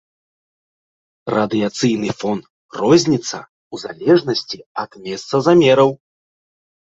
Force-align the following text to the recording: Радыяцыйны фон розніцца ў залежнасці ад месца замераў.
Радыяцыйны 1.35 2.09
фон 2.21 2.39
розніцца 2.81 3.37
ў 3.41 3.75
залежнасці 3.83 4.59
ад 4.85 4.91
месца 5.05 5.33
замераў. 5.49 5.89